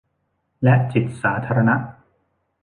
[0.63, 1.75] และจิตสาธารณะ